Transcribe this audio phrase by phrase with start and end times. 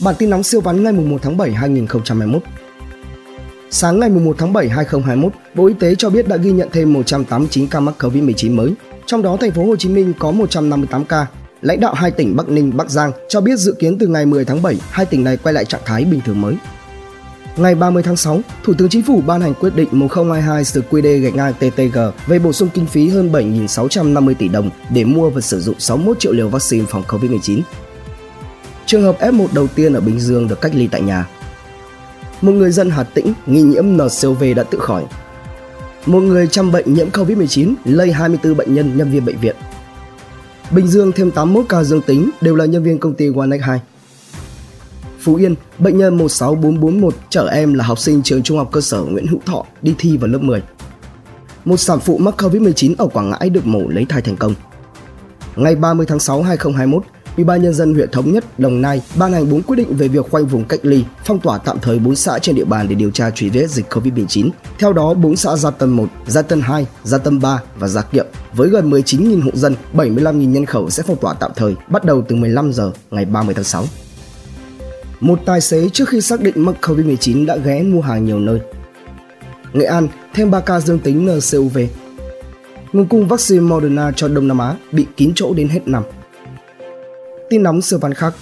[0.00, 2.42] Bản tin nóng siêu vắn ngày 1 tháng 7 2021.
[3.70, 6.92] Sáng ngày 1 tháng 7 2021, Bộ Y tế cho biết đã ghi nhận thêm
[6.92, 8.72] 189 ca mắc COVID-19 mới,
[9.06, 11.26] trong đó thành phố Hồ Chí Minh có 158 ca.
[11.62, 14.44] Lãnh đạo hai tỉnh Bắc Ninh, Bắc Giang cho biết dự kiến từ ngày 10
[14.44, 16.54] tháng 7, hai tỉnh này quay lại trạng thái bình thường mới.
[17.56, 21.20] Ngày 30 tháng 6, Thủ tướng Chính phủ ban hành quyết định 1022 sự QD
[21.20, 25.40] gạch ngang TTG về bổ sung kinh phí hơn 7.650 tỷ đồng để mua và
[25.40, 27.60] sử dụng 61 triệu liều vaccine phòng COVID-19.
[28.88, 31.28] Trường hợp F1 đầu tiên ở Bình Dương được cách ly tại nhà.
[32.42, 35.04] Một người dân Hà Tĩnh nghi nhiễm NCOV đã tự khỏi.
[36.06, 39.56] Một người chăm bệnh nhiễm COVID-19 lây 24 bệnh nhân nhân viên bệnh viện.
[40.70, 43.80] Bình Dương thêm 81 ca dương tính đều là nhân viên công ty Onex 2.
[45.20, 49.02] Phú Yên, bệnh nhân 16441 chở em là học sinh trường trung học cơ sở
[49.02, 50.62] Nguyễn Hữu Thọ đi thi vào lớp 10.
[51.64, 54.54] Một sản phụ mắc COVID-19 ở Quảng Ngãi được mổ lấy thai thành công.
[55.56, 57.02] Ngày 30 tháng 6 2021,
[57.36, 60.08] Ủy ban nhân dân huyện Thống Nhất, Đồng Nai ban hành 4 quyết định về
[60.08, 62.94] việc khoanh vùng cách ly, phong tỏa tạm thời 4 xã trên địa bàn để
[62.94, 64.50] điều tra truy vết dịch COVID-19.
[64.78, 68.02] Theo đó, 4 xã Gia Tân 1, Gia Tân 2, Gia Tân 3 và Gia
[68.02, 72.04] Kiệm với gần 19.000 hộ dân, 75.000 nhân khẩu sẽ phong tỏa tạm thời bắt
[72.04, 73.84] đầu từ 15 giờ ngày 30 tháng 6.
[75.20, 78.60] Một tài xế trước khi xác định mắc COVID-19 đã ghé mua hàng nhiều nơi.
[79.72, 81.78] Nghệ An thêm 3 ca dương tính NCOV.
[82.92, 86.02] Nguồn cung vaccine Moderna cho Đông Nam Á bị kín chỗ đến hết năm.
[87.50, 88.34] Tin nóng siêu văn khác.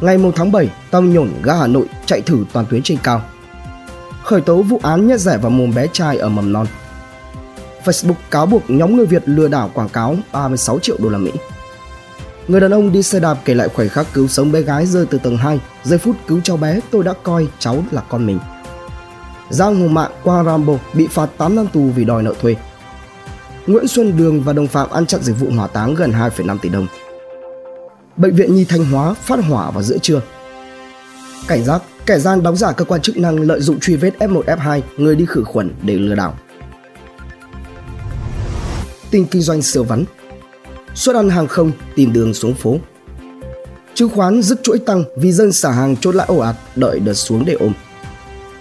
[0.00, 3.22] Ngày 1 tháng 7, tàu nhổn ga Hà Nội chạy thử toàn tuyến trên cao.
[4.24, 6.66] Khởi tố vụ án nhét rẻ vào mồm bé trai ở mầm non.
[7.84, 11.30] Facebook cáo buộc nhóm người Việt lừa đảo quảng cáo 36 triệu đô la Mỹ.
[12.48, 15.06] Người đàn ông đi xe đạp kể lại khoảnh khắc cứu sống bé gái rơi
[15.06, 18.38] từ tầng 2, giây phút cứu cháu bé tôi đã coi cháu là con mình.
[19.50, 22.56] giao Hồng Mạng qua Rambo bị phạt 8 năm tù vì đòi nợ thuê.
[23.66, 26.68] Nguyễn Xuân Đường và đồng phạm ăn chặn dịch vụ hỏa táng gần 2,5 tỷ
[26.68, 26.86] đồng.
[28.20, 30.20] Bệnh viện Nhi Thanh Hóa phát hỏa vào giữa trưa.
[31.48, 34.42] Cảnh giác, kẻ gian đóng giả cơ quan chức năng lợi dụng truy vết F1
[34.42, 36.38] F2 người đi khử khuẩn để lừa đảo.
[39.10, 40.04] Tin kinh doanh sửa vắn,
[40.94, 42.76] suất ăn hàng không tìm đường xuống phố.
[43.94, 47.14] Chứng khoán dứt chuỗi tăng vì dân xả hàng chốt lãi ồ ạt đợi đợt
[47.14, 47.72] xuống để ôm.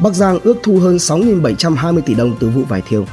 [0.00, 3.06] Bắc Giang ước thu hơn 6.720 tỷ đồng từ vụ vải thiều.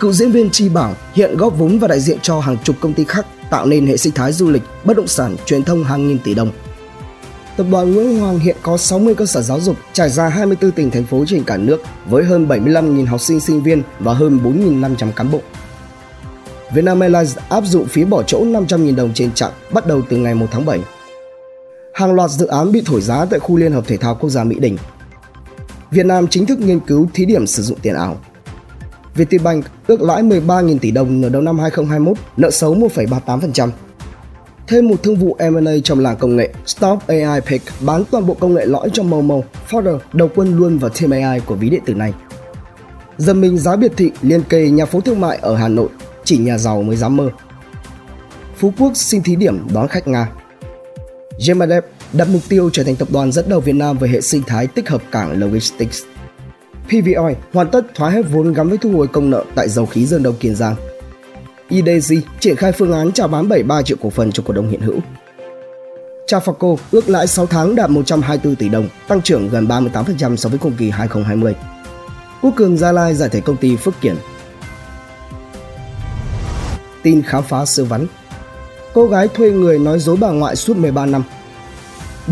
[0.00, 2.94] Cựu diễn viên Chi Bảo hiện góp vốn và đại diện cho hàng chục công
[2.94, 6.08] ty khác tạo nên hệ sinh thái du lịch, bất động sản, truyền thông hàng
[6.08, 6.50] nghìn tỷ đồng.
[7.56, 10.90] Tập đoàn Nguyễn Hoàng hiện có 60 cơ sở giáo dục trải ra 24 tỉnh
[10.90, 15.12] thành phố trên cả nước với hơn 75.000 học sinh sinh viên và hơn 4.500
[15.12, 15.40] cán bộ.
[16.74, 20.34] Vietnam Airlines áp dụng phí bỏ chỗ 500.000 đồng trên chặng bắt đầu từ ngày
[20.34, 20.80] 1 tháng 7.
[21.94, 24.44] Hàng loạt dự án bị thổi giá tại khu Liên hợp Thể thao Quốc gia
[24.44, 24.76] Mỹ Đình.
[25.90, 28.20] Việt Nam chính thức nghiên cứu thí điểm sử dụng tiền ảo.
[29.14, 33.70] Vietinbank ước lãi 13.000 tỷ đồng nửa đầu năm 2021, nợ xấu 1,38%.
[34.66, 38.34] Thêm một thương vụ M&A trong làng công nghệ, Stop AI Pick bán toàn bộ
[38.34, 39.40] công nghệ lõi cho Momo,
[39.70, 42.12] Fodder đầu quân luôn vào team AI của ví điện tử này.
[43.18, 45.88] Dần mình giá biệt thị liên kề nhà phố thương mại ở Hà Nội
[46.24, 47.30] chỉ nhà giàu mới dám mơ.
[48.56, 50.28] Phú Quốc xin thí điểm đón khách Nga.
[51.46, 54.42] Gemadev đặt mục tiêu trở thành tập đoàn dẫn đầu Việt Nam về hệ sinh
[54.46, 56.02] thái tích hợp cảng logistics.
[56.90, 60.06] PVOI hoàn tất thoái hết vốn gắn với thu hồi công nợ tại dầu khí
[60.06, 60.74] Dương Đông Kiên Giang.
[61.68, 64.80] IDG triển khai phương án chào bán 73 triệu cổ phần cho cổ đông hiện
[64.80, 64.98] hữu.
[66.26, 70.58] Trafaco ước lãi 6 tháng đạt 124 tỷ đồng, tăng trưởng gần 38% so với
[70.58, 71.54] cùng kỳ 2020.
[72.42, 74.16] Quốc Cường Gia Lai giải thể công ty Phước Kiển
[77.02, 78.06] tin khám phá sơ vắn.
[78.94, 81.22] Cô gái thuê người nói dối bà ngoại suốt 13 năm.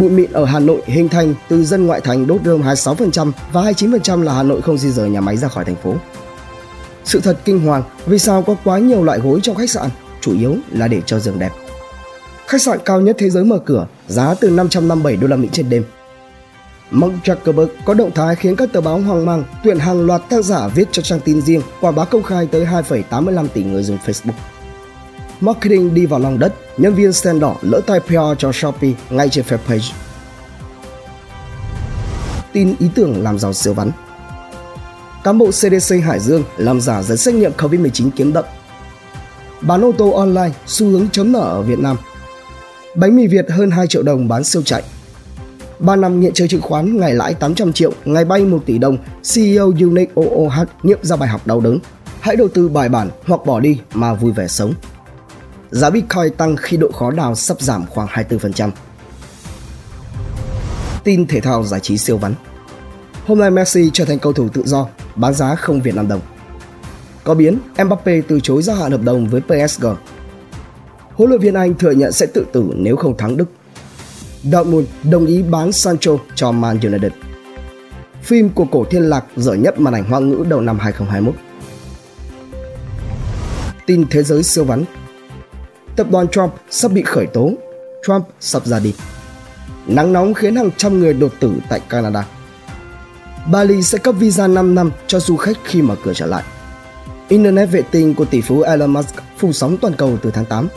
[0.00, 3.62] Bụi mịn ở Hà Nội hình thành từ dân ngoại thành đốt rơm 26% và
[3.62, 5.94] 29% là Hà Nội không di rời nhà máy ra khỏi thành phố.
[7.04, 10.38] Sự thật kinh hoàng vì sao có quá nhiều loại gối trong khách sạn, chủ
[10.38, 11.50] yếu là để cho giường đẹp.
[12.46, 15.70] Khách sạn cao nhất thế giới mở cửa, giá từ 557 đô la Mỹ trên
[15.70, 15.84] đêm.
[16.90, 20.44] Mark Zuckerberg có động thái khiến các tờ báo hoang mang tuyển hàng loạt tác
[20.44, 23.98] giả viết cho trang tin riêng quảng bá công khai tới 2,85 tỷ người dùng
[24.06, 24.32] Facebook
[25.40, 29.28] marketing đi vào lòng đất, nhân viên stand đỏ lỡ tay PR cho Shopee ngay
[29.28, 29.92] trên fanpage.
[32.52, 33.90] Tin ý tưởng làm giàu siêu vắn
[35.24, 38.44] Cán bộ CDC Hải Dương làm giả giấy xét nghiệm COVID-19 kiếm đậm.
[39.60, 41.96] Bán ô tô online, xu hướng chấm nở ở Việt Nam.
[42.94, 44.82] Bánh mì Việt hơn 2 triệu đồng bán siêu chạy.
[45.78, 48.98] 3 năm nghiện chơi chứng khoán, ngày lãi 800 triệu, ngày bay 1 tỷ đồng,
[49.34, 51.78] CEO Unique OOH nghiệm ra bài học đau đớn.
[52.20, 54.74] Hãy đầu tư bài bản hoặc bỏ đi mà vui vẻ sống
[55.70, 58.70] giá Bitcoin tăng khi độ khó đào sắp giảm khoảng 24%.
[61.04, 62.34] Tin thể thao giải trí siêu vắn
[63.26, 64.86] Hôm nay Messi trở thành cầu thủ tự do,
[65.16, 66.20] bán giá không Việt Nam đồng.
[67.24, 69.86] Có biến, Mbappe từ chối gia hạn hợp đồng với PSG.
[71.14, 73.44] Huấn luyện viên Anh thừa nhận sẽ tự tử nếu không thắng Đức.
[74.42, 77.12] Dortmund đồng ý bán Sancho cho Man United.
[78.22, 81.34] Phim của cổ thiên lạc dở nhất màn ảnh hoa ngữ đầu năm 2021.
[83.86, 84.84] Tin thế giới siêu vắn
[85.98, 87.50] Tập đoàn Trump sắp bị khởi tố,
[88.06, 88.94] Trump sắp ra đi.
[89.86, 92.26] Nắng nóng khiến hàng trăm người đột tử tại Canada.
[93.52, 96.42] Bali sẽ cấp visa 5 năm cho du khách khi mở cửa trở lại.
[97.28, 100.68] Internet vệ tinh của tỷ phú Elon Musk phủ sóng toàn cầu từ tháng 8.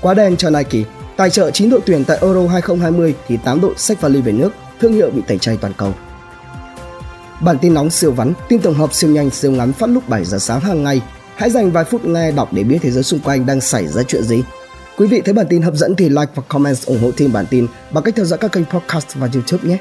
[0.00, 0.84] Quá đen cho Nike,
[1.16, 4.50] tài trợ 9 đội tuyển tại Euro 2020 thì 8 đội sách vali về nước,
[4.80, 5.94] thương hiệu bị tẩy chay toàn cầu.
[7.40, 10.24] Bản tin nóng siêu vắn, tin tổng hợp siêu nhanh siêu ngắn phát lúc 7
[10.24, 11.02] giờ sáng hàng ngày.
[11.38, 14.02] Hãy dành vài phút nghe đọc để biết thế giới xung quanh đang xảy ra
[14.02, 14.42] chuyện gì.
[14.96, 17.46] Quý vị thấy bản tin hấp dẫn thì like và comment ủng hộ thêm bản
[17.50, 19.78] tin bằng cách theo dõi các kênh podcast và YouTube nhé.